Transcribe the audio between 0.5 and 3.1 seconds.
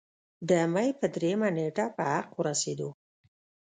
مۍ پۀ دريمه نېټه پۀ حق اورسېدو